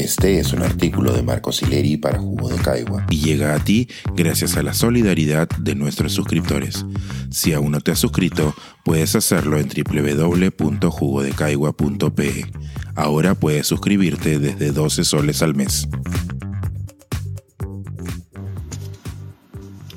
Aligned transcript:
Este 0.00 0.40
es 0.40 0.52
un 0.54 0.62
artículo 0.62 1.12
de 1.12 1.22
Marco 1.22 1.52
Sileri 1.52 1.98
para 1.98 2.18
Jugo 2.18 2.48
de 2.48 2.56
Caigua 2.56 3.04
y 3.10 3.20
llega 3.20 3.54
a 3.54 3.62
ti 3.62 3.86
gracias 4.16 4.56
a 4.56 4.62
la 4.62 4.72
solidaridad 4.72 5.46
de 5.58 5.74
nuestros 5.74 6.14
suscriptores. 6.14 6.86
Si 7.30 7.52
aún 7.52 7.72
no 7.72 7.82
te 7.82 7.90
has 7.90 7.98
suscrito, 7.98 8.56
puedes 8.82 9.14
hacerlo 9.14 9.58
en 9.58 9.68
www.jugodecaigua.pe. 9.68 12.50
Ahora 12.94 13.34
puedes 13.34 13.66
suscribirte 13.66 14.38
desde 14.38 14.72
12 14.72 15.04
soles 15.04 15.42
al 15.42 15.54
mes. 15.54 15.86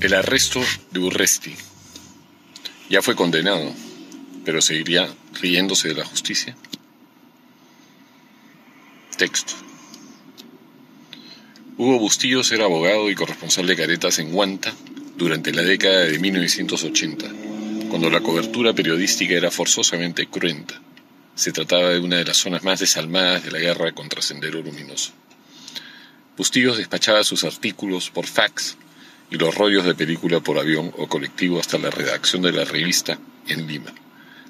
El 0.02 0.16
arresto 0.16 0.60
de 0.92 1.00
Urresti. 1.00 1.56
Ya 2.90 3.02
fue 3.02 3.16
condenado, 3.16 3.72
pero 4.44 4.62
seguiría 4.62 5.08
riéndose 5.42 5.88
de 5.88 5.96
la 5.96 6.04
justicia. 6.04 6.58
Texto. 9.18 9.54
Hugo 11.76 11.98
Bustillos 11.98 12.52
era 12.52 12.66
abogado 12.66 13.10
y 13.10 13.16
corresponsal 13.16 13.66
de 13.66 13.76
caretas 13.76 14.20
en 14.20 14.32
Huanta 14.32 14.72
durante 15.18 15.52
la 15.52 15.64
década 15.64 16.02
de 16.02 16.20
1980, 16.20 17.26
cuando 17.90 18.12
la 18.12 18.22
cobertura 18.22 18.74
periodística 18.74 19.34
era 19.34 19.50
forzosamente 19.50 20.28
cruenta. 20.28 20.80
Se 21.34 21.52
trataba 21.52 21.90
de 21.90 22.00
una 22.00 22.18
de 22.18 22.26
las 22.26 22.38
zonas 22.38 22.64
más 22.64 22.80
desalmadas 22.80 23.44
de 23.44 23.50
la 23.50 23.58
guerra 23.58 23.92
contra 23.92 24.22
Sendero 24.22 24.62
Luminoso. 24.62 25.14
Bustillos 26.38 26.78
despachaba 26.78 27.24
sus 27.24 27.44
artículos 27.44 28.12
por 28.12 28.28
fax 28.28 28.78
y 29.32 29.38
los 29.38 29.56
rollos 29.56 29.84
de 29.84 29.96
película 29.96 30.42
por 30.42 30.60
avión 30.60 30.94
o 30.96 31.08
colectivo 31.08 31.60
hasta 31.60 31.80
la 31.80 31.90
redacción 31.90 32.44
de 32.44 32.52
la 32.52 32.66
revista 32.66 33.18
en 33.48 33.66
Lima. 33.66 33.92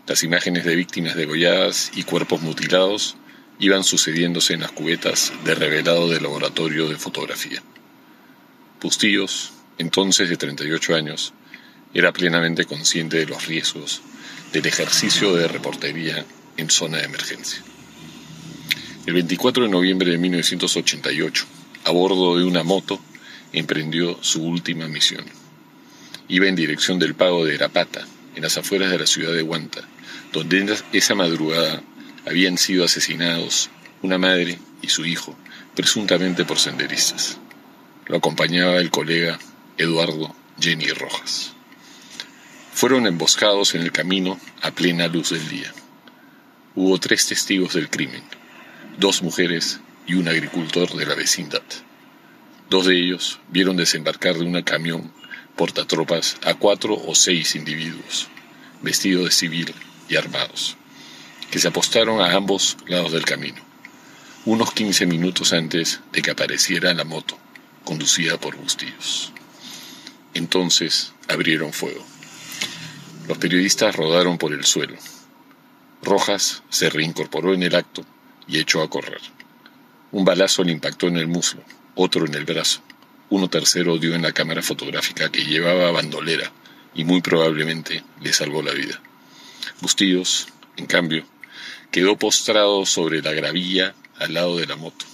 Las 0.08 0.24
imágenes 0.24 0.66
de 0.66 0.76
víctimas 0.76 1.16
degolladas 1.16 1.90
y 1.96 2.04
cuerpos 2.04 2.42
mutilados 2.42 3.16
iban 3.60 3.84
sucediéndose 3.84 4.54
en 4.54 4.62
las 4.62 4.72
cubetas 4.72 5.32
de 5.46 5.56
revelado 5.56 6.10
del 6.10 6.24
laboratorio 6.24 6.90
de 6.90 6.98
fotografía. 6.98 7.62
Bustillos, 8.82 9.54
entonces 9.78 10.30
de 10.30 10.38
38 10.38 10.96
años, 10.96 11.34
era 11.94 12.12
plenamente 12.12 12.66
consciente 12.66 13.18
de 13.18 13.26
los 13.26 13.46
riesgos 13.48 14.02
del 14.52 14.66
ejercicio 14.66 15.36
de 15.36 15.48
reportería 15.48 16.26
en 16.58 16.70
zona 16.70 16.98
de 16.98 17.06
emergencia. 17.06 17.64
El 19.06 19.14
24 19.14 19.64
de 19.64 19.70
noviembre 19.70 20.12
de 20.12 20.18
1988, 20.18 21.46
a 21.86 21.92
bordo 21.92 22.38
de 22.38 22.46
una 22.46 22.64
moto, 22.64 23.00
emprendió 23.52 24.18
su 24.22 24.44
última 24.44 24.88
misión. 24.88 25.26
Iba 26.28 26.48
en 26.48 26.56
dirección 26.56 27.00
del 27.00 27.14
pago 27.14 27.46
de 27.46 27.56
Erapata, 27.56 28.08
en 28.36 28.44
las 28.44 28.58
afueras 28.58 28.92
de 28.92 29.00
la 29.00 29.08
ciudad 29.08 29.34
de 29.34 29.44
Huanta, 29.44 29.82
donde 30.32 30.76
esa 30.94 31.16
madrugada 31.16 31.84
habían 32.26 32.58
sido 32.58 32.86
asesinados 32.86 33.70
una 34.02 34.18
madre 34.18 34.60
y 34.82 34.90
su 34.90 35.06
hijo, 35.06 35.36
presuntamente 35.76 36.46
por 36.46 36.60
senderistas. 36.60 37.38
Lo 38.06 38.18
acompañaba 38.18 38.78
el 38.78 38.92
colega 38.92 39.40
Eduardo 39.78 40.36
Jenny 40.60 40.88
Rojas. 40.88 41.54
Fueron 42.74 43.08
emboscados 43.08 43.76
en 43.76 43.82
el 43.82 43.92
camino 43.92 44.40
a 44.62 44.72
plena 44.72 45.08
luz 45.08 45.30
del 45.30 45.48
día. 45.48 45.74
Hubo 46.76 47.00
tres 47.00 47.28
testigos 47.28 47.74
del 47.74 47.90
crimen, 47.90 48.24
dos 48.98 49.22
mujeres 49.22 49.80
y 50.08 50.16
un 50.16 50.28
agricultor 50.28 50.94
de 50.96 51.06
la 51.06 51.16
vecindad. 51.16 51.64
Dos 52.70 52.88
de 52.88 52.98
ellos 52.98 53.40
vieron 53.50 53.78
desembarcar 53.78 54.36
de 54.36 54.46
un 54.46 54.62
camión 54.64 55.12
portatropas 55.56 56.38
a 56.44 56.56
cuatro 56.56 56.96
o 56.96 57.14
seis 57.14 57.56
individuos, 57.56 58.28
vestidos 58.82 59.26
de 59.26 59.32
civil 59.32 59.74
y 60.10 60.16
armados 60.16 60.78
que 61.54 61.60
se 61.60 61.68
apostaron 61.68 62.20
a 62.20 62.34
ambos 62.34 62.78
lados 62.88 63.12
del 63.12 63.26
camino, 63.26 63.62
unos 64.44 64.74
15 64.74 65.06
minutos 65.06 65.54
antes 65.54 66.00
de 66.12 66.24
que 66.24 66.32
apareciera 66.32 66.92
la 66.96 67.04
moto, 67.04 67.38
conducida 67.84 68.40
por 68.40 68.56
Bustillos. 68.56 69.32
Entonces 70.34 71.14
abrieron 71.28 71.72
fuego. 71.72 72.04
Los 73.28 73.38
periodistas 73.38 73.96
rodaron 73.96 74.40
por 74.40 74.52
el 74.52 74.66
suelo. 74.66 74.96
Rojas 76.02 76.64
se 76.70 76.90
reincorporó 76.90 77.54
en 77.54 77.62
el 77.62 77.76
acto 77.76 78.04
y 78.48 78.58
echó 78.58 78.82
a 78.82 78.90
correr. 78.90 79.22
Un 80.12 80.26
balazo 80.26 80.64
le 80.64 80.72
impactó 80.72 81.08
en 81.08 81.18
el 81.18 81.28
muslo, 81.28 81.62
otro 81.94 82.26
en 82.26 82.34
el 82.34 82.46
brazo. 82.46 82.82
Uno 83.30 83.48
tercero 83.48 84.00
dio 84.00 84.16
en 84.16 84.24
la 84.24 84.32
cámara 84.32 84.64
fotográfica 84.64 85.30
que 85.30 85.46
llevaba 85.46 85.92
bandolera 85.92 86.52
y 86.96 87.04
muy 87.04 87.22
probablemente 87.22 88.04
le 88.22 88.34
salvó 88.34 88.64
la 88.64 88.74
vida. 88.74 89.00
Bustillos, 89.82 90.48
en 90.78 90.88
cambio, 90.88 91.28
quedó 91.94 92.18
postrado 92.18 92.88
sobre 92.88 93.22
la 93.22 93.34
gravilla 93.34 93.94
al 94.18 94.34
lado 94.34 94.58
de 94.58 94.66
la 94.66 94.76
moto. 94.76 95.06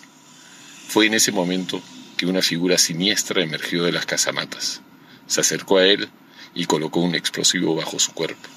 Fue 0.88 1.07
en 1.07 1.13
ese 1.13 1.34
momento 1.34 1.81
que 2.16 2.25
una 2.25 2.41
figura 2.41 2.78
siniestra 2.78 3.44
emergió 3.44 3.84
de 3.84 3.91
las 3.91 4.06
casamatas. 4.06 4.79
Se 5.28 5.41
acercó 5.41 5.79
a 5.79 5.85
él 5.85 6.07
y 6.56 6.67
colocó 6.67 7.01
un 7.01 7.16
explosivo 7.16 7.75
bajo 7.75 8.00
su 8.00 8.13
cuerpo, 8.13 8.47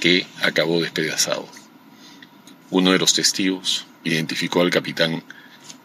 que 0.00 0.26
acabó 0.40 0.80
despedazado. 0.80 1.46
Uno 2.70 2.92
de 2.92 2.98
los 2.98 3.12
testigos 3.12 3.84
identificó 4.04 4.62
al 4.62 4.70
capitán 4.70 5.22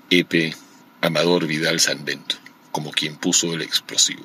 E.P. 0.10 0.56
Amador 1.02 1.46
Vidal 1.46 1.82
Sanbento 1.82 2.38
como 2.72 2.92
quien 2.92 3.18
puso 3.18 3.54
el 3.54 3.62
explosivo. 3.62 4.24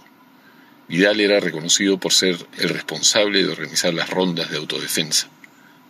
Vidal 0.86 1.18
era 1.18 1.40
reconocido 1.40 1.98
por 1.98 2.12
ser 2.12 2.46
el 2.58 2.68
responsable 2.68 3.42
de 3.42 3.50
organizar 3.50 3.92
las 3.92 4.08
rondas 4.08 4.52
de 4.52 4.56
autodefensa 4.56 5.28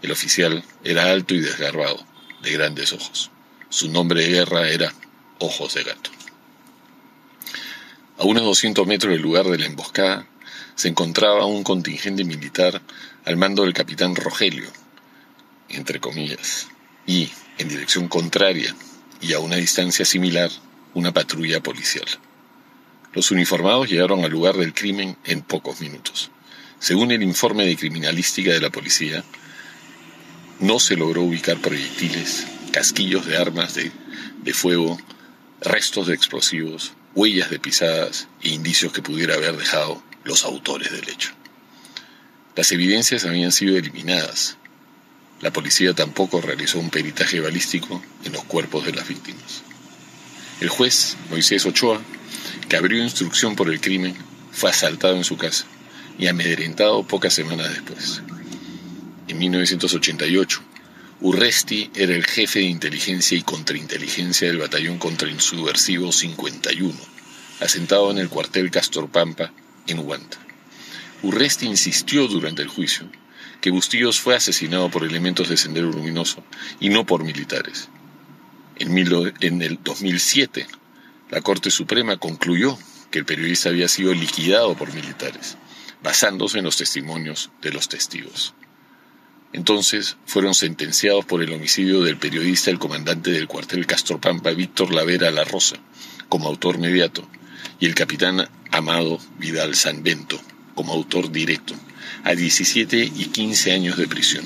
el 0.02 0.10
oficial 0.10 0.64
era 0.84 1.10
alto 1.10 1.34
y 1.34 1.40
desgarbado, 1.40 2.04
de 2.42 2.52
grandes 2.52 2.92
ojos. 2.92 3.30
Su 3.68 3.90
nombre 3.90 4.22
de 4.22 4.30
guerra 4.30 4.68
era 4.68 4.92
Ojos 5.38 5.74
de 5.74 5.84
Gato. 5.84 6.10
A 8.18 8.24
unos 8.24 8.44
200 8.44 8.86
metros 8.86 9.12
del 9.12 9.22
lugar 9.22 9.46
de 9.46 9.58
la 9.58 9.66
emboscada 9.66 10.26
se 10.74 10.88
encontraba 10.88 11.46
un 11.46 11.62
contingente 11.62 12.24
militar 12.24 12.82
al 13.24 13.36
mando 13.36 13.62
del 13.62 13.72
capitán 13.72 14.16
Rogelio, 14.16 14.70
entre 15.68 16.00
comillas, 16.00 16.68
y, 17.06 17.30
en 17.58 17.68
dirección 17.68 18.08
contraria 18.08 18.74
y 19.20 19.32
a 19.34 19.38
una 19.38 19.56
distancia 19.56 20.04
similar, 20.04 20.50
una 20.94 21.12
patrulla 21.12 21.62
policial. 21.62 22.06
Los 23.12 23.30
uniformados 23.30 23.88
llegaron 23.88 24.24
al 24.24 24.30
lugar 24.30 24.56
del 24.56 24.72
crimen 24.72 25.16
en 25.24 25.42
pocos 25.42 25.80
minutos. 25.80 26.30
Según 26.78 27.10
el 27.10 27.22
informe 27.22 27.66
de 27.66 27.76
criminalística 27.76 28.52
de 28.52 28.60
la 28.60 28.70
policía, 28.70 29.24
no 30.60 30.78
se 30.78 30.94
logró 30.94 31.22
ubicar 31.22 31.58
proyectiles, 31.58 32.46
casquillos 32.70 33.26
de 33.26 33.36
armas 33.36 33.74
de, 33.74 33.90
fuego, 34.52 34.98
restos 35.62 36.06
de 36.06 36.14
explosivos, 36.14 36.92
huellas 37.14 37.50
de 37.50 37.58
pisadas 37.58 38.28
e 38.42 38.50
indicios 38.50 38.92
que 38.92 39.02
pudiera 39.02 39.34
haber 39.34 39.56
dejado 39.56 40.02
los 40.22 40.44
autores 40.44 40.92
del 40.92 41.08
hecho. 41.08 41.30
Las 42.56 42.72
evidencias 42.72 43.24
habían 43.24 43.52
sido 43.52 43.76
eliminadas. 43.78 44.58
La 45.40 45.50
policía 45.50 45.94
tampoco 45.94 46.42
realizó 46.42 46.78
un 46.78 46.90
peritaje 46.90 47.40
balístico 47.40 48.02
en 48.24 48.32
los 48.32 48.44
cuerpos 48.44 48.84
de 48.84 48.92
las 48.92 49.08
víctimas. 49.08 49.62
El 50.60 50.68
juez, 50.68 51.16
Moisés 51.30 51.64
Ochoa, 51.64 52.02
que 52.68 52.76
abrió 52.76 53.02
instrucción 53.02 53.56
por 53.56 53.70
el 53.70 53.80
crimen, 53.80 54.14
fue 54.52 54.68
asaltado 54.68 55.16
en 55.16 55.24
su 55.24 55.38
casa 55.38 55.64
y 56.18 56.26
amedrentado 56.26 57.02
pocas 57.04 57.32
semanas 57.32 57.70
después 57.70 58.22
en 59.30 59.38
1988. 59.38 60.62
Urresti 61.20 61.90
era 61.94 62.14
el 62.14 62.24
jefe 62.24 62.60
de 62.60 62.64
inteligencia 62.64 63.36
y 63.36 63.42
contrainteligencia 63.42 64.48
del 64.48 64.58
batallón 64.58 64.98
contrainsubversivo 64.98 66.12
51, 66.12 66.94
asentado 67.60 68.10
en 68.10 68.18
el 68.18 68.28
cuartel 68.28 68.70
Castor 68.70 69.08
Pampa, 69.08 69.52
en 69.86 70.00
Huanta. 70.00 70.38
Urresti 71.22 71.66
insistió 71.66 72.26
durante 72.26 72.62
el 72.62 72.68
juicio 72.68 73.10
que 73.60 73.70
Bustillos 73.70 74.18
fue 74.18 74.34
asesinado 74.34 74.90
por 74.90 75.04
elementos 75.04 75.48
de 75.48 75.58
Sendero 75.58 75.90
Luminoso 75.90 76.42
y 76.80 76.88
no 76.88 77.04
por 77.04 77.22
militares. 77.22 77.88
En, 78.76 78.96
en 78.96 79.62
el 79.62 79.78
2007, 79.82 80.66
la 81.30 81.42
Corte 81.42 81.70
Suprema 81.70 82.16
concluyó 82.16 82.78
que 83.10 83.18
el 83.18 83.26
periodista 83.26 83.68
había 83.68 83.88
sido 83.88 84.14
liquidado 84.14 84.74
por 84.76 84.94
militares, 84.94 85.58
basándose 86.02 86.58
en 86.58 86.64
los 86.64 86.78
testimonios 86.78 87.50
de 87.60 87.72
los 87.72 87.88
testigos. 87.88 88.54
Entonces 89.52 90.16
fueron 90.26 90.54
sentenciados 90.54 91.24
por 91.24 91.42
el 91.42 91.52
homicidio 91.52 92.02
del 92.02 92.16
periodista, 92.16 92.70
el 92.70 92.78
comandante 92.78 93.30
del 93.32 93.48
cuartel 93.48 93.86
Pampa, 94.20 94.50
Víctor 94.50 94.94
Lavera 94.94 95.30
La 95.30 95.44
Rosa, 95.44 95.76
como 96.28 96.48
autor 96.48 96.78
mediato, 96.78 97.28
y 97.80 97.86
el 97.86 97.94
capitán 97.94 98.48
Amado 98.70 99.18
Vidal 99.38 99.74
Sanbento, 99.74 100.40
como 100.74 100.92
autor 100.92 101.32
directo, 101.32 101.74
a 102.24 102.34
17 102.34 102.96
y 102.96 103.26
15 103.26 103.72
años 103.72 103.96
de 103.96 104.06
prisión, 104.06 104.44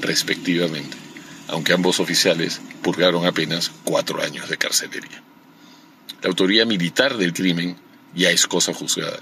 respectivamente, 0.00 0.96
aunque 1.48 1.74
ambos 1.74 2.00
oficiales 2.00 2.60
purgaron 2.82 3.26
apenas 3.26 3.70
cuatro 3.84 4.22
años 4.22 4.48
de 4.48 4.56
carcelería. 4.56 5.22
La 6.22 6.30
autoría 6.30 6.64
militar 6.64 7.16
del 7.16 7.34
crimen 7.34 7.76
ya 8.14 8.30
es 8.30 8.46
cosa 8.46 8.72
juzgada. 8.72 9.20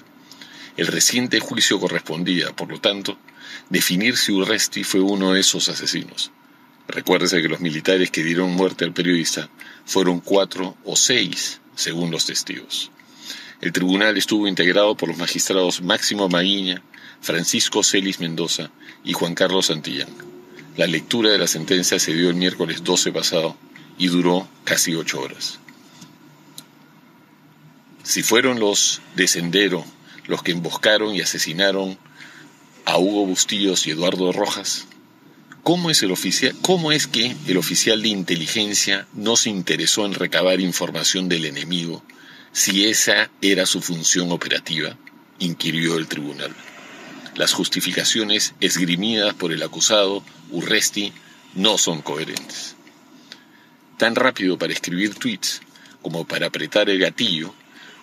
El 0.76 0.86
reciente 0.86 1.40
juicio 1.40 1.80
correspondía, 1.80 2.54
por 2.54 2.70
lo 2.70 2.80
tanto, 2.80 3.18
definir 3.70 4.16
si 4.16 4.32
Urresti 4.32 4.84
fue 4.84 5.00
uno 5.00 5.32
de 5.32 5.40
esos 5.40 5.68
asesinos. 5.68 6.30
Recuérdese 6.88 7.42
que 7.42 7.48
los 7.48 7.60
militares 7.60 8.10
que 8.10 8.22
dieron 8.22 8.52
muerte 8.52 8.84
al 8.84 8.92
periodista 8.92 9.48
fueron 9.84 10.20
cuatro 10.20 10.76
o 10.84 10.96
seis, 10.96 11.60
según 11.74 12.10
los 12.10 12.26
testigos. 12.26 12.90
El 13.60 13.72
tribunal 13.72 14.16
estuvo 14.16 14.46
integrado 14.46 14.96
por 14.96 15.08
los 15.08 15.18
magistrados 15.18 15.82
Máximo 15.82 16.28
Maguiña, 16.28 16.82
Francisco 17.20 17.82
Celis 17.82 18.20
Mendoza 18.20 18.70
y 19.02 19.14
Juan 19.14 19.34
Carlos 19.34 19.66
Santillán. 19.66 20.08
La 20.76 20.86
lectura 20.86 21.30
de 21.30 21.38
la 21.38 21.46
sentencia 21.46 21.98
se 21.98 22.14
dio 22.14 22.28
el 22.28 22.36
miércoles 22.36 22.84
12 22.84 23.12
pasado 23.12 23.56
y 23.98 24.08
duró 24.08 24.46
casi 24.64 24.94
ocho 24.94 25.20
horas. 25.20 25.58
Si 28.02 28.22
fueron 28.22 28.60
los 28.60 29.00
de 29.16 29.26
Sendero 29.26 29.84
los 30.26 30.42
que 30.42 30.52
emboscaron 30.52 31.14
y 31.14 31.20
asesinaron 31.20 31.98
a 32.86 32.98
Hugo 32.98 33.26
Bustillos 33.26 33.86
y 33.86 33.90
Eduardo 33.90 34.32
Rojas, 34.32 34.86
¿cómo 35.64 35.90
es, 35.90 36.02
el 36.02 36.12
oficial, 36.12 36.54
¿cómo 36.62 36.92
es 36.92 37.08
que 37.08 37.36
el 37.46 37.56
oficial 37.56 38.00
de 38.00 38.08
inteligencia 38.08 39.08
no 39.12 39.36
se 39.36 39.50
interesó 39.50 40.06
en 40.06 40.14
recabar 40.14 40.60
información 40.60 41.28
del 41.28 41.44
enemigo 41.44 42.02
si 42.52 42.86
esa 42.86 43.28
era 43.42 43.66
su 43.66 43.82
función 43.82 44.30
operativa? 44.30 44.96
inquirió 45.38 45.98
el 45.98 46.06
tribunal. 46.06 46.54
Las 47.34 47.52
justificaciones 47.52 48.54
esgrimidas 48.60 49.34
por 49.34 49.52
el 49.52 49.62
acusado 49.62 50.24
Urresti 50.50 51.12
no 51.54 51.76
son 51.78 52.00
coherentes. 52.00 52.76
Tan 53.98 54.14
rápido 54.14 54.58
para 54.58 54.72
escribir 54.72 55.14
tweets 55.16 55.60
como 56.00 56.24
para 56.24 56.46
apretar 56.46 56.88
el 56.88 56.98
gatillo, 56.98 57.52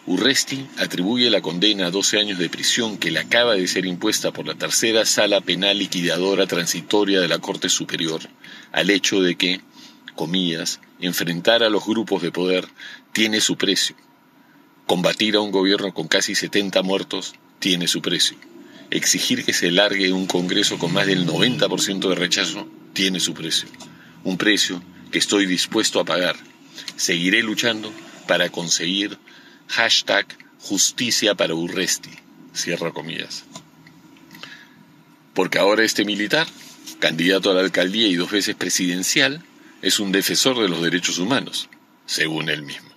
Urresti 0.06 0.68
atribuye 0.78 1.30
la 1.30 1.42
condena 1.42 1.88
a 1.88 1.92
12 1.92 2.20
años 2.20 2.40
de 2.40 2.50
prisión 2.50 2.98
que 2.98 3.12
le 3.12 3.20
acaba 3.20 3.56
de 3.56 3.68
ser 3.68 3.86
impuesta 3.86 4.32
por 4.32 4.46
la 4.46 4.56
tercera 4.56 5.06
sala 5.06 5.40
penal 5.40 5.78
liquidadora 5.78 6.46
transitoria 6.46 7.22
de 7.22 7.28
la 7.28 7.40
Corte 7.40 7.70
Superior 7.70 8.22
al 8.72 8.90
hecho 8.90 9.22
de 9.22 9.36
que, 9.36 9.62
comillas, 10.16 10.82
enfrentar 11.00 11.64
a 11.64 11.70
los 11.70 11.86
grupos 11.86 12.22
de 12.22 12.32
poder 12.32 12.68
tiene 13.14 13.40
su 13.40 13.58
precio. 13.58 13.96
Combatir 14.88 15.36
a 15.38 15.42
un 15.42 15.52
gobierno 15.52 15.94
con 15.94 16.08
casi 16.08 16.36
70 16.36 16.82
muertos 16.84 17.34
tiene 17.60 17.88
su 17.88 18.02
precio 18.02 18.38
exigir 18.94 19.44
que 19.44 19.54
se 19.54 19.72
largue 19.72 20.14
un 20.14 20.28
Congreso 20.28 20.78
con 20.78 20.94
más 20.94 21.08
del 21.08 21.26
90% 21.26 22.10
de 22.10 22.16
rechazo 22.16 22.68
tiene 22.94 23.20
su 23.20 23.34
precio. 23.34 23.68
Un 24.24 24.38
precio 24.38 24.84
que 25.12 25.18
estoy 25.18 25.48
dispuesto 25.48 26.00
a 26.00 26.06
pagar. 26.06 26.36
Seguiré 26.96 27.42
luchando 27.42 27.92
para 28.28 28.50
conseguir 28.50 29.18
hashtag 29.68 30.26
justicia 30.60 31.36
para 31.36 31.54
Urresti. 31.54 32.12
Cierra 32.54 32.92
comillas. 32.92 33.44
Porque 35.34 35.58
ahora 35.58 35.84
este 35.84 36.06
militar, 36.06 36.48
candidato 37.00 37.52
a 37.52 37.56
la 37.56 37.62
alcaldía 37.62 38.08
y 38.08 38.16
dos 38.16 38.32
veces 38.32 38.56
presidencial, 38.56 39.44
es 39.82 40.00
un 40.00 40.12
defensor 40.12 40.62
de 40.62 40.70
los 40.70 40.82
derechos 40.82 41.18
humanos, 41.18 41.70
según 42.06 42.50
él 42.50 42.64
mismo. 42.64 42.90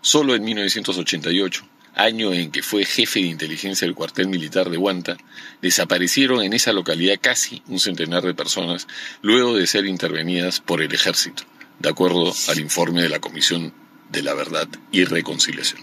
Solo 0.00 0.34
en 0.34 0.44
1988, 0.44 1.66
año 1.94 2.32
en 2.32 2.50
que 2.50 2.62
fue 2.62 2.84
jefe 2.84 3.20
de 3.20 3.26
inteligencia 3.26 3.86
del 3.86 3.94
cuartel 3.94 4.28
militar 4.28 4.70
de 4.70 4.78
Huanta, 4.78 5.16
desaparecieron 5.60 6.42
en 6.42 6.52
esa 6.52 6.72
localidad 6.72 7.18
casi 7.20 7.62
un 7.66 7.78
centenar 7.78 8.22
de 8.22 8.34
personas 8.34 8.86
luego 9.20 9.56
de 9.56 9.66
ser 9.66 9.86
intervenidas 9.86 10.60
por 10.60 10.80
el 10.80 10.94
ejército, 10.94 11.42
de 11.78 11.90
acuerdo 11.90 12.32
al 12.48 12.58
informe 12.60 13.02
de 13.02 13.08
la 13.08 13.20
Comisión 13.20 13.74
de 14.12 14.22
la 14.22 14.34
Verdad 14.34 14.68
y 14.92 15.04
Reconciliación. 15.04 15.80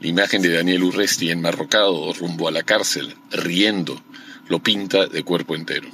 La 0.00 0.08
imagen 0.08 0.42
de 0.42 0.52
Daniel 0.52 0.82
Urresti 0.82 1.30
enmarrocado 1.30 2.12
rumbo 2.14 2.48
a 2.48 2.50
la 2.50 2.62
cárcel, 2.62 3.14
riendo, 3.30 4.02
lo 4.48 4.62
pinta 4.62 5.06
de 5.06 5.22
cuerpo 5.22 5.54
entero. 5.54 5.88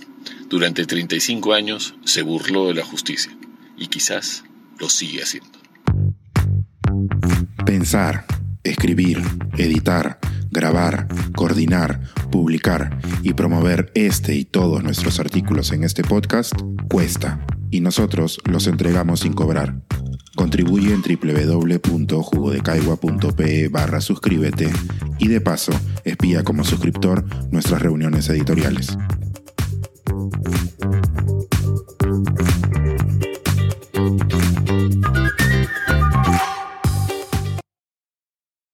Durante 0.48 0.86
35 0.86 1.52
años 1.52 1.94
se 2.04 2.22
burló 2.22 2.68
de 2.68 2.74
la 2.74 2.84
justicia 2.84 3.36
y 3.76 3.88
quizás 3.88 4.44
lo 4.78 4.88
sigue 4.88 5.22
haciendo. 5.22 5.58
Pensar 7.66 8.24
escribir, 8.66 9.22
editar, 9.56 10.18
grabar, 10.50 11.08
coordinar, 11.34 12.00
publicar 12.30 12.98
y 13.22 13.34
promover 13.34 13.92
este 13.94 14.34
y 14.34 14.44
todos 14.44 14.82
nuestros 14.82 15.20
artículos 15.20 15.72
en 15.72 15.84
este 15.84 16.02
podcast 16.02 16.52
cuesta 16.90 17.44
y 17.70 17.80
nosotros 17.80 18.38
los 18.44 18.66
entregamos 18.66 19.20
sin 19.20 19.32
cobrar. 19.32 19.80
Contribuye 20.36 20.94
en 20.94 21.02
www.jugodecaigua.pe 21.02 23.68
barra 23.68 24.00
suscríbete 24.00 24.70
y 25.18 25.26
de 25.26 25.40
paso 25.40 25.72
espía 26.04 26.44
como 26.44 26.62
suscriptor 26.62 27.24
nuestras 27.50 27.82
reuniones 27.82 28.28
editoriales. 28.28 28.96